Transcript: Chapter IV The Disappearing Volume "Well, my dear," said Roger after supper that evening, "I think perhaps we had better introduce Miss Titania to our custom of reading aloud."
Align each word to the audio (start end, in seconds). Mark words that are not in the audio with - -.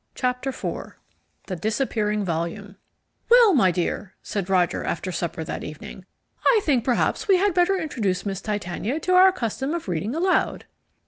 Chapter 0.15 0.49
IV 0.49 0.95
The 1.45 1.55
Disappearing 1.55 2.25
Volume 2.25 2.75
"Well, 3.29 3.53
my 3.53 3.69
dear," 3.69 4.15
said 4.23 4.49
Roger 4.49 4.83
after 4.83 5.11
supper 5.11 5.43
that 5.43 5.63
evening, 5.63 6.07
"I 6.43 6.59
think 6.63 6.83
perhaps 6.83 7.27
we 7.27 7.37
had 7.37 7.53
better 7.53 7.77
introduce 7.77 8.25
Miss 8.25 8.41
Titania 8.41 8.99
to 8.99 9.13
our 9.13 9.31
custom 9.31 9.75
of 9.75 9.87
reading 9.87 10.15
aloud." 10.15 10.65